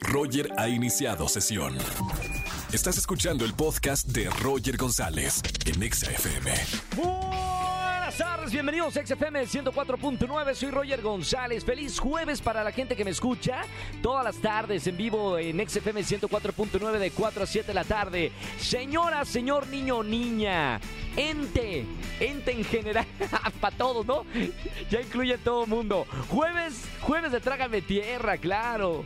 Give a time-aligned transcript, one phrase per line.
[0.00, 1.76] Roger ha iniciado sesión.
[2.72, 6.52] Estás escuchando el podcast de Roger González en Exa FM.
[6.96, 11.64] Buenas tardes, bienvenidos a XFM 104.9, soy Roger González.
[11.64, 13.62] Feliz jueves para la gente que me escucha
[14.02, 18.32] todas las tardes en vivo en XFM 104.9 de 4 a 7 de la tarde.
[18.58, 20.80] Señora, señor, niño, niña,
[21.16, 21.84] ente,
[22.20, 23.06] ente en general,
[23.60, 24.24] para todos, ¿no?
[24.90, 26.06] Ya incluye a todo mundo.
[26.28, 29.04] Jueves, jueves de Trágame Tierra, claro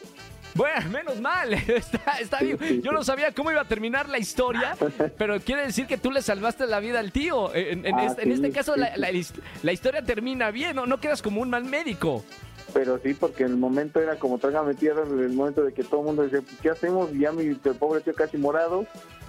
[0.56, 2.59] Bueno, menos mal, está, está Sí, vivo.
[2.62, 4.76] sí, Yo no sabía cómo iba a terminar la historia,
[5.18, 7.54] pero quiere decir que tú le salvaste la vida al tío.
[7.54, 10.86] En, en Ah, este, en este caso, la, historia termina bien, ¿no?
[10.86, 12.24] No quedas como un mal médico.
[12.74, 15.84] Pero sí, porque en el momento era como trágame tierra, en el momento de que
[15.84, 17.14] todo el mundo decía, ¿qué hacemos?
[17.14, 18.86] Y ya mi el pobre tío casi morado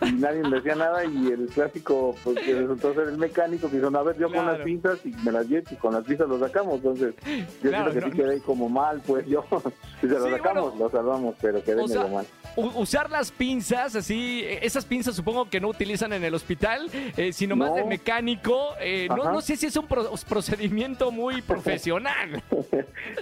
[0.07, 3.77] y nadie le decía nada y el clásico, pues que resultó ser el mecánico que
[3.77, 4.53] dijo, a ver, yo con Claro.
[4.53, 6.75] las pinzas y me las llevo y con las pinzas lo sacamos.
[6.77, 7.15] Entonces,
[7.63, 9.45] yo Claro, siento que no, sí quedé como mal, pues yo,
[10.01, 10.85] si se lo Sí, sacamos, bueno.
[10.85, 12.27] lo salvamos, pero quedé medio mal.
[12.57, 17.33] Usar las pinzas, así, eh, esas pinzas supongo que no utilizan en el hospital, eh,
[17.33, 18.71] sino más de mecánico.
[18.81, 22.43] eh, no, no sé si es un pro- procedimiento muy profesional.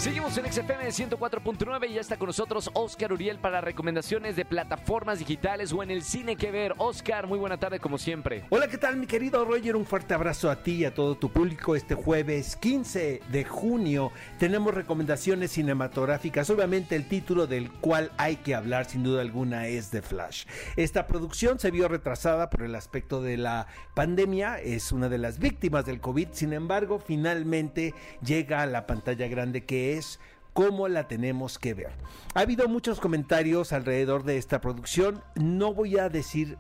[0.02, 5.20] Seguimos en XFM 104.9 y ya está con nosotros Oscar Uriel para recomendaciones de plataformas
[5.20, 6.74] digitales o en el cine que ver.
[6.78, 8.42] Oscar, muy buena tarde como siempre.
[8.50, 9.76] Hola, ¿qué tal mi querido Roger?
[9.76, 11.76] Un fuerte abrazo a ti y a todo tu público.
[11.76, 14.10] Este jueves 15 de junio
[14.40, 16.50] tenemos recomendaciones cinematográficas.
[16.50, 20.46] Obviamente el título del cual hay que hablar sin duda alguna es The Flash.
[20.74, 24.58] Esta producción se vio retrasada por el aspecto de la pandemia.
[24.58, 26.30] Es una de las víctimas del COVID.
[26.32, 30.18] Sin embargo, finalmente llega a la pantalla grande que es
[30.52, 31.92] cómo la tenemos que ver.
[32.34, 35.22] Ha habido muchos comentarios alrededor de esta producción.
[35.34, 36.58] No voy a decir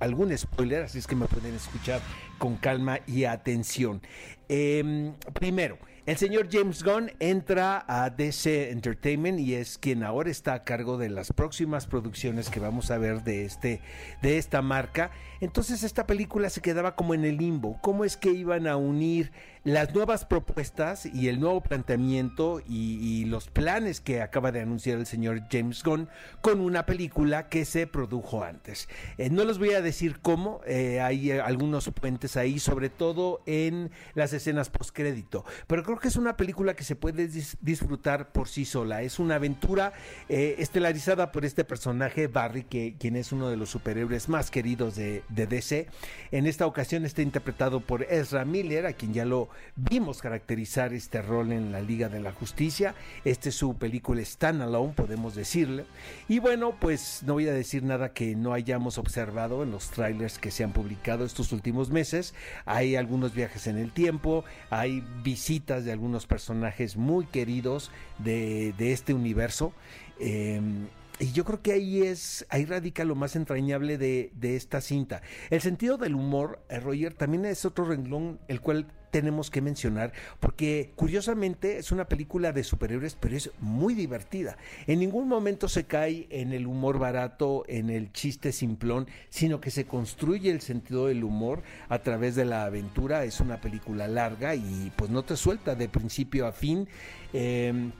[0.00, 2.00] algún spoiler, así es que me pueden escuchar
[2.38, 4.00] con calma y atención.
[4.48, 10.54] Em, primero, El señor James Gunn entra a DC Entertainment y es quien ahora está
[10.54, 13.80] a cargo de las próximas producciones que vamos a ver de este
[14.22, 15.10] de esta marca.
[15.40, 17.80] Entonces esta película se quedaba como en el limbo.
[17.82, 19.32] ¿Cómo es que iban a unir
[19.66, 25.06] las nuevas propuestas y el nuevo planteamiento y, los planes que acaba de anunciar el
[25.06, 26.08] señor James Gunn
[26.40, 28.88] con una película que se produjo antes?
[29.18, 33.42] Eh, no les voy a decir cómo, eh, hay eh, algunos puentes ahí, sobre todo
[33.46, 37.28] en las escenas postcrédito, pero creo que es una película que se puede
[37.60, 39.02] disfrutar por sí sola.
[39.02, 39.92] Es una aventura
[40.28, 45.24] estelarizada por este personaje, Barry, que, quien es uno de los superhéroes más queridos de,
[45.28, 45.88] de, DC.
[46.30, 51.22] En esta ocasión está interpretado por Ezra Miller, a quien ya lo vimos caracterizar este
[51.22, 52.94] rol en la Liga de la Justicia.
[53.24, 55.84] Este es su película Alone, podemos decirle.
[56.28, 60.38] Y bueno, pues no voy a decir nada que no hayamos observado en los trailers
[60.38, 62.34] que se han publicado estos últimos meses.
[62.64, 69.14] Hay algunos viajes en el tiempo, hay visitas de algunos personajes muy queridos de, este
[69.14, 69.72] universo.
[70.18, 70.86] Em,
[71.18, 75.22] y yo creo que ahí es, ahí radica lo más entrañable de, de esta cinta.
[75.50, 80.12] El sentido del humor, eh, Roger, también es otro renglón el cual tenemos que mencionar
[80.40, 84.56] porque curiosamente es una película de superhéroes pero es muy divertida.
[84.86, 89.70] En ningún momento se cae en el humor barato, en el chiste simplón, sino que
[89.70, 93.24] se construye el sentido del humor a través de la aventura.
[93.24, 96.88] Es una película larga y pues no te suelta de principio a fin.
[97.32, 97.90] Eh,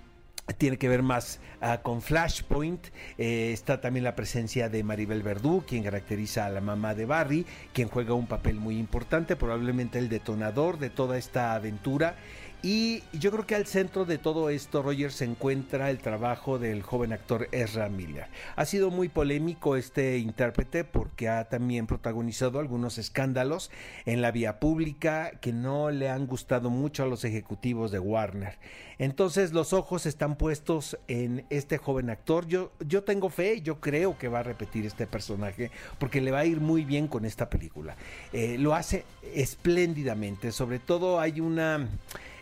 [0.55, 2.87] tiene que ver más ah, con Flashpoint.
[3.19, 7.47] Eh, está también la presencia de Maribel Verdú, quien caracteriza a la mamá de Barry,
[7.73, 12.17] quien juega un papel muy importante, probablemente el detonador de toda esta aventura.
[12.63, 16.83] Y yo creo que al centro de todo esto, Roger, se encuentra el trabajo del
[16.83, 18.27] joven actor Ezra Miller.
[18.57, 23.71] Ha sido muy polémico este intérprete porque ha también protagonizado algunos escándalos
[24.05, 28.59] en la vía pública que no le han gustado mucho a los ejecutivos de Warner.
[28.99, 32.47] Entonces los ojos están puestos en este joven actor.
[32.47, 36.41] Yo, yo tengo fe, yo creo que va a repetir este personaje porque le va
[36.41, 37.97] a ir muy bien con esta película.
[38.33, 39.05] Eh, lo hace
[39.35, 41.87] espléndidamente, sobre todo hay una...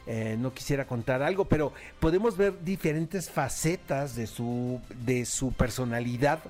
[0.07, 6.41] Eh, no quisiera contar algo, pero podemos ver diferentes facetas de su, de su personalidad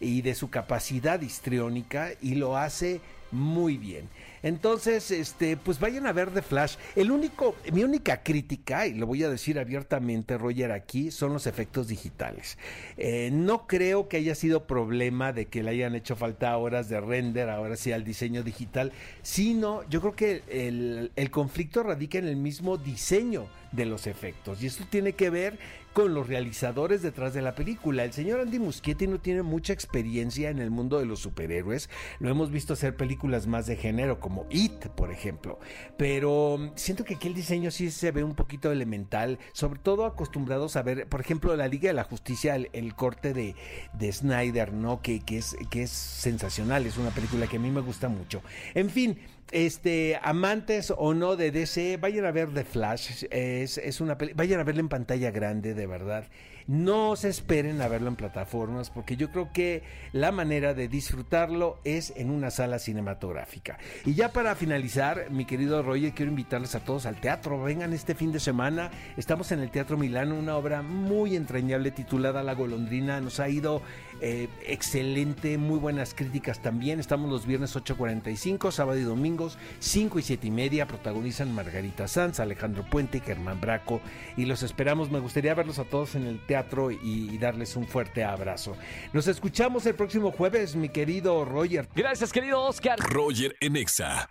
[0.00, 3.00] y de su capacidad histriónica y lo hace
[3.34, 4.08] muy bien.
[4.42, 6.76] Entonces, este, pues vayan a ver The Flash.
[6.96, 11.46] El único, mi única crítica, y lo voy a decir abiertamente, Roger, aquí, son los
[11.46, 12.58] efectos digitales.
[12.98, 17.00] Eh, no creo que haya sido problema de que le hayan hecho falta horas de
[17.00, 18.92] render, ahora sí al diseño digital,
[19.22, 24.62] sino yo creo que el, el conflicto radica en el mismo diseño de los efectos.
[24.62, 25.58] Y esto tiene que ver
[25.94, 28.04] con los realizadores detrás de la película.
[28.04, 31.88] El señor Andy Muschietti no tiene mucha experiencia en el mundo de los superhéroes.
[32.18, 35.60] Lo hemos visto hacer películas más de género como It, por ejemplo.
[35.96, 40.74] Pero siento que aquí el diseño sí se ve un poquito elemental, sobre todo acostumbrados
[40.76, 43.54] a ver, por ejemplo, la Liga de la Justicia, el, corte de,
[43.92, 45.00] de, Snyder, ¿no?
[45.00, 48.42] Que, que, es, que es sensacional, es una película que a mí me gusta mucho.
[48.74, 49.16] En fin,
[49.50, 53.24] este, amantes o no de DC, vayan a ver The Flash.
[53.30, 56.24] Es, es una vayan a verla en pantalla grande, de verdad.
[56.66, 59.82] No se esperen a verlo en plataformas porque yo creo que
[60.12, 63.76] la manera de disfrutarlo es en una sala cinematográfica.
[64.06, 67.62] Y ya para finalizar, mi querido Roger, quiero invitarles a todos al teatro.
[67.62, 68.90] Vengan este fin de semana.
[69.18, 73.20] Estamos en el Teatro Milano, una obra muy entrañable titulada La Golondrina.
[73.20, 73.82] Nos ha ido
[74.22, 76.98] eh, excelente, muy buenas críticas también.
[76.98, 80.86] Estamos los viernes 8.45, sábado y domingos 5 y 7 y media.
[80.86, 84.00] Protagonizan Margarita Sanz, Alejandro Puente y Germán Braco.
[84.38, 85.10] Y los esperamos.
[85.10, 86.53] Me gustaría verlos a todos en el teatro
[87.02, 88.76] y, darles un fuerte abrazo.
[89.12, 91.88] Nos escuchamos el próximo jueves, mi querido Roger.
[91.94, 92.98] Gracias, querido Oscar.
[92.98, 94.28] Roger Enexa.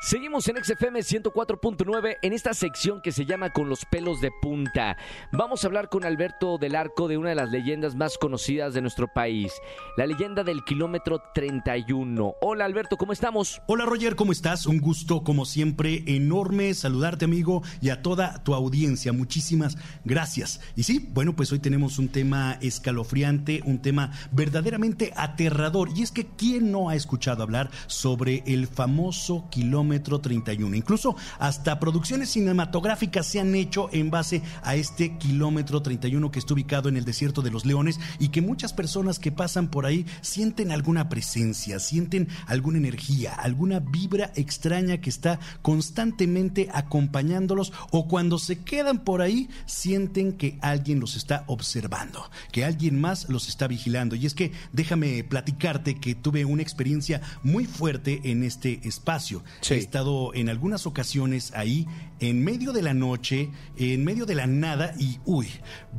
[0.00, 4.96] Seguimos en XFM 104.9 en esta sección que se llama Con los pelos de punta.
[5.32, 8.80] Vamos a hablar con Alberto del Arco de una de las leyendas más conocidas de
[8.80, 9.52] nuestro país,
[9.96, 12.34] la leyenda del kilómetro 31.
[12.40, 13.60] Hola Alberto, ¿cómo estamos?
[13.66, 14.66] Hola Roger, ¿cómo estás?
[14.66, 19.12] Un gusto como siempre enorme saludarte amigo y a toda tu audiencia.
[19.12, 20.60] Muchísimas gracias.
[20.76, 25.88] Y sí, bueno, pues hoy tenemos un tema escalofriante, un tema verdaderamente aterrador.
[25.96, 30.76] Y es que ¿quién no ha escuchado hablar sobre el famoso kilómetro 31.
[30.76, 36.54] Incluso hasta producciones cinematográficas se han hecho en base a este kilómetro 31 que está
[36.54, 40.06] ubicado en el desierto de los leones y que muchas personas que pasan por ahí
[40.20, 48.38] sienten alguna presencia, sienten alguna energía, alguna vibra extraña que está constantemente acompañándolos o cuando
[48.38, 53.66] se quedan por ahí sienten que alguien los está observando, que alguien más los está
[53.66, 54.16] vigilando.
[54.16, 59.42] Y es que déjame platicarte que tuve una experiencia muy fuerte en este espacio.
[59.78, 61.86] He estado en algunas ocasiones ahí,
[62.20, 65.48] en medio de la noche, en medio de la nada, y uy,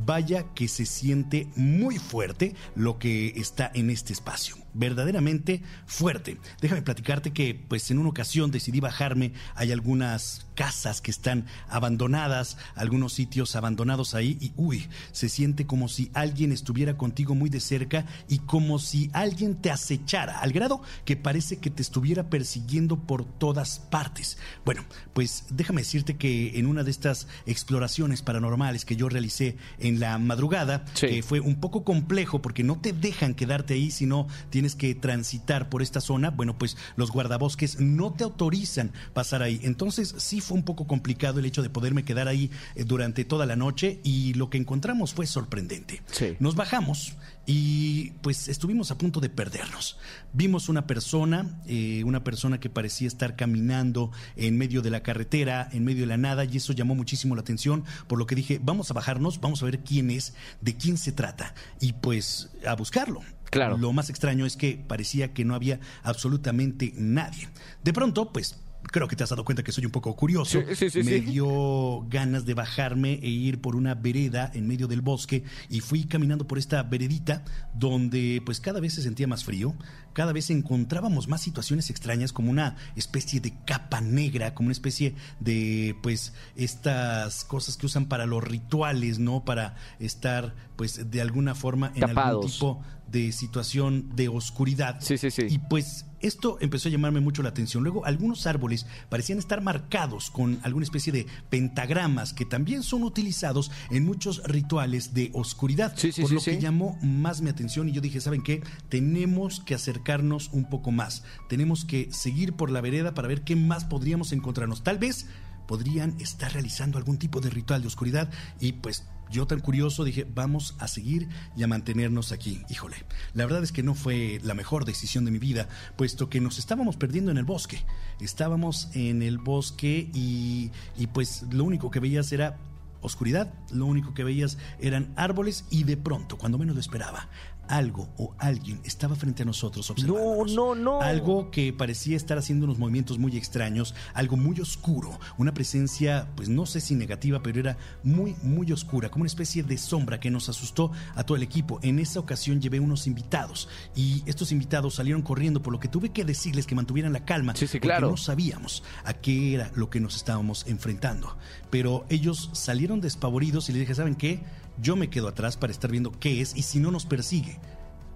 [0.04, 6.38] vaya que se siente muy fuerte lo que está en este espacio verdaderamente fuerte.
[6.60, 12.58] Déjame platicarte que pues en una ocasión decidí bajarme, hay algunas casas que están abandonadas,
[12.74, 17.60] algunos sitios abandonados ahí y uy, se siente como si alguien estuviera contigo muy de
[17.60, 22.98] cerca y como si alguien te acechara, al grado que parece que te estuviera persiguiendo
[22.98, 24.38] por todas partes.
[24.64, 24.84] Bueno,
[25.14, 30.18] pues déjame decirte que en una de estas exploraciones paranormales que yo realicé en la
[30.18, 34.26] madrugada, que fue un poco complejo porque no te dejan quedarte ahí, sino
[34.60, 39.58] tienes que transitar por esta zona, bueno, pues los guardabosques no te autorizan pasar ahí.
[39.62, 43.46] Entonces sí fue un poco complicado el hecho de poderme quedar ahí eh, durante toda
[43.46, 46.02] la noche y lo que encontramos fue sorprendente.
[46.40, 47.14] Nos bajamos
[47.46, 49.98] y pues estuvimos a punto de perdernos.
[50.34, 55.70] Vimos una persona, eh, una persona que parecía estar caminando en medio de la carretera,
[55.72, 58.60] en medio de la nada, y eso llamó muchísimo la atención, por lo que dije,
[58.62, 62.74] vamos a bajarnos, vamos a ver quién es, de quién se trata, y pues a
[62.74, 63.22] buscarlo.
[63.50, 63.76] Claro.
[63.78, 67.48] Lo más extraño es que parecía que no había absolutamente nadie.
[67.82, 70.62] De pronto, pues creo que te has dado cuenta que soy un poco curioso.
[71.04, 75.80] me dio ganas de bajarme e ir por una vereda en medio del bosque y
[75.80, 79.74] fui caminando por esta veredita donde pues cada vez se sentía más frío,
[80.12, 85.14] cada vez encontrábamos más situaciones extrañas como una especie de capa negra, como una especie
[85.38, 89.44] de pues estas cosas que usan para los rituales, ¿no?
[89.44, 94.96] Para estar pues de alguna forma en algún tipo de situación de oscuridad.
[95.00, 95.42] Sí, sí, sí.
[95.50, 97.82] Y pues esto empezó a llamarme mucho la atención.
[97.82, 103.70] Luego, algunos árboles parecían estar marcados con alguna especie de pentagramas que también son utilizados
[103.90, 105.92] en muchos rituales de oscuridad.
[105.96, 108.62] Sí, sí, por sí, lo que llamó más mi atención y yo dije, ¿saben qué?
[108.88, 111.24] Tenemos que acercarnos un poco más.
[111.50, 114.82] Tenemos que seguir por la vereda para ver qué más podríamos encontrarnos.
[114.82, 115.26] Tal vez
[115.70, 120.26] podrían estar realizando algún tipo de ritual de oscuridad y pues yo tan curioso dije,
[120.28, 122.60] vamos a seguir y a mantenernos aquí.
[122.68, 122.96] Híjole,
[123.34, 126.58] la verdad es que no fue la mejor decisión de mi vida, puesto que nos
[126.58, 127.84] estábamos perdiendo en el bosque.
[128.18, 132.58] Estábamos en el bosque y, y pues lo único que veías era
[133.00, 137.28] oscuridad, lo único que veías eran árboles y de pronto, cuando menos lo esperaba,
[137.70, 140.52] algo o alguien estaba frente a nosotros observándonos.
[140.52, 141.00] No, no, no.
[141.00, 146.48] Algo que parecía estar haciendo unos movimientos muy extraños, algo muy oscuro, una presencia, pues
[146.48, 150.30] no sé si negativa, pero era muy, muy oscura, como una especie de sombra que
[150.30, 151.78] nos asustó a todo el equipo.
[151.82, 156.10] En esa ocasión llevé unos invitados y estos invitados salieron corriendo, por lo que tuve
[156.10, 157.54] que decirles que mantuvieran la calma.
[157.54, 158.10] Sí, sí, porque claro.
[158.10, 161.36] no sabíamos a qué era lo que nos estábamos enfrentando.
[161.70, 164.42] Pero ellos salieron despavoridos y les dije, ¿saben qué?
[164.80, 167.58] Yo me quedo atrás para estar viendo qué es y si no nos persigue.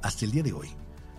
[0.02, 0.68] Hasta el día de hoy,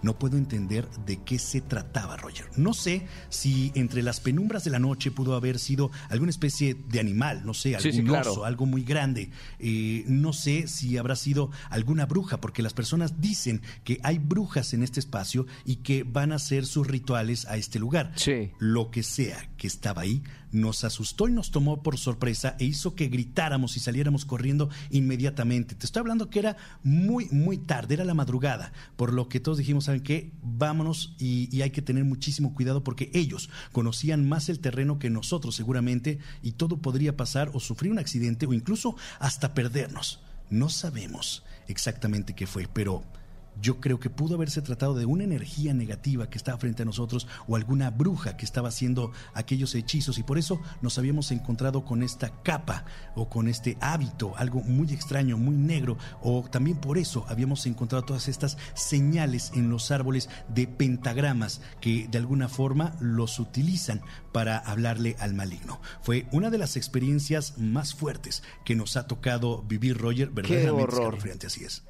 [0.04, 2.46] no puedo entender de qué se trataba, Roger.
[2.58, 7.00] No sé si entre las penumbras de la noche pudo haber sido alguna especie de
[7.00, 8.32] animal, no sé, Sí, algún sí, claro.
[8.32, 9.32] oso, algo muy grande.
[9.58, 14.76] Eh, no sé si habrá sido alguna bruja, porque las personas dicen que hay brujas
[14.76, 18.12] en este espacio y que van a hacer sus rituales a este lugar.
[18.16, 18.52] Sí.
[18.60, 20.24] Lo que sea estaba ahí
[20.56, 25.76] nos asustó y nos tomó por sorpresa e hizo que gritáramos y saliéramos corriendo inmediatamente.
[25.76, 29.58] Te estoy hablando que era muy, muy tarde, era la madrugada, por lo que todos
[29.58, 30.32] dijimos, ¿saben qué?
[30.42, 35.10] Vámonos y, y hay que tener muchísimo cuidado porque ellos conocían más el terreno que
[35.10, 40.22] nosotros seguramente y todo podría pasar o sufrir un accidente o incluso hasta perdernos.
[40.50, 43.04] No sabemos exactamente qué fue, pero
[43.62, 47.28] yo creo que pudo haberse tratado de una energía negativa que estaba frente a nosotros
[47.48, 52.04] o alguna bruja que estaba haciendo aquellos hechizos y por eso nos habíamos encontrado con
[52.04, 52.86] esta capa
[53.16, 58.06] o con este hábito, algo muy extraño, muy negro o también por eso habíamos encontrado
[58.06, 64.58] todas estas señales en los árboles de pentagramas que de alguna forma los utilizan para
[64.58, 65.80] hablarle al maligno.
[66.02, 71.04] Fue una de las experiencias más fuertes que nos ha tocado vivir Roger, verdaderamente horror.
[71.04, 71.84] escalofriante, así es.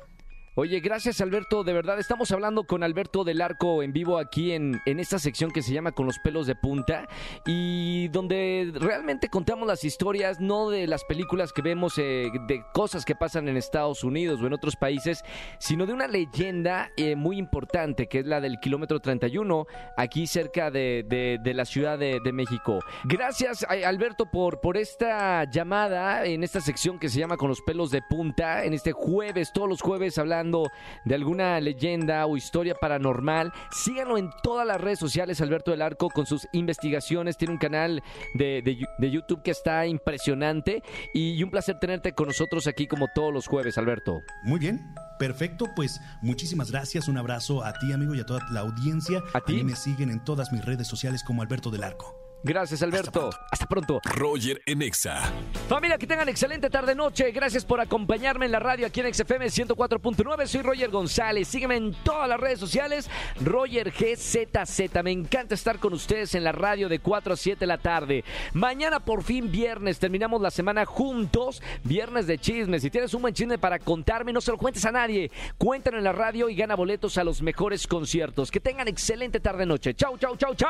[0.57, 4.79] Oye, gracias Alberto, de verdad estamos hablando con Alberto del Arco en vivo aquí en,
[4.85, 7.09] en esta sección que se llama Con los pelos de punta
[7.45, 13.03] y donde realmente contamos las historias no de las películas que vemos eh, de cosas
[13.03, 15.23] que pasan en Estados Unidos o en otros países,
[15.59, 19.65] sino de una leyenda eh, muy importante que es la del kilómetro 31
[19.97, 22.79] aquí cerca de, de- la Ciudad de, de México.
[23.03, 27.61] Gracias eh, Alberto por, por esta llamada en esta sección que se llama Con los
[27.61, 32.75] pelos de punta en este jueves, todos los jueves hablando de alguna leyenda o historia
[32.75, 33.51] paranormal.
[33.71, 37.37] Síganlo en todas las redes sociales, Alberto del Arco, con sus investigaciones.
[37.37, 38.01] Tiene un canal
[38.33, 38.61] de,
[38.97, 40.83] de YouTube que está impresionante.
[41.13, 44.21] Y, y un placer tenerte con nosotros aquí como todos los jueves, Alberto.
[44.43, 48.61] Muy bien, perfecto, pues muchísimas gracias, un abrazo a ti amigo y a toda la
[48.61, 49.21] audiencia.
[49.33, 49.53] ¿A ti?
[49.55, 52.24] mí me siguen en todas mis redes sociales como Alberto del Arco.
[52.45, 53.31] Gracias, Alberto.
[53.49, 53.99] Hasta pronto.
[54.03, 55.33] Roger en Exa.
[55.67, 57.31] Familia, que tengan excelente tarde-noche.
[57.31, 60.45] Gracias por acompañarme en la radio aquí en XFM 104.9.
[60.45, 61.47] Soy Roger González.
[61.47, 63.09] Sígueme en todas las redes sociales.
[63.43, 65.01] Roger GZZ.
[65.03, 68.23] Me encanta estar con ustedes en la radio de 4 a 7 de la tarde.
[68.53, 69.97] Mañana, por fin, viernes.
[69.97, 71.63] Terminamos la semana juntos.
[71.83, 72.83] Viernes de chismes.
[72.83, 75.31] Si tienes un buen chisme para contarme, no se lo cuentes a nadie.
[75.57, 78.51] Cuéntalo en la radio y gana boletos a los mejores conciertos.
[78.51, 79.95] Que tengan excelente tarde-noche.
[79.95, 80.69] Chau, chau, chau, chau.